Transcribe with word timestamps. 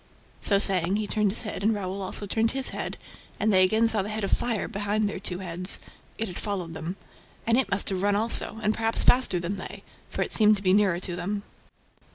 So 0.39 0.57
saying, 0.57 0.95
he 0.95 1.05
turned 1.05 1.29
his 1.31 1.43
head 1.43 1.61
and 1.61 1.75
Raoul 1.75 2.01
also 2.01 2.25
turned 2.25 2.53
his 2.53 2.69
head; 2.69 2.97
and 3.39 3.53
they 3.53 3.63
again 3.63 3.87
saw 3.87 4.01
the 4.01 4.09
head 4.09 4.23
of 4.23 4.31
fire 4.31 4.67
behind 4.67 5.07
their 5.07 5.19
two 5.19 5.37
heads. 5.37 5.77
It 6.17 6.27
had 6.27 6.39
followed 6.39 6.73
them. 6.73 6.95
And 7.45 7.55
it 7.55 7.69
must 7.69 7.89
have 7.89 8.01
run 8.01 8.15
also, 8.15 8.59
and 8.63 8.73
perhaps 8.73 9.03
faster 9.03 9.39
than 9.39 9.57
they, 9.57 9.83
for 10.09 10.23
it 10.23 10.33
seemed 10.33 10.57
to 10.57 10.63
be 10.63 10.73
nearer 10.73 10.99
to 10.99 11.15
them. 11.15 11.43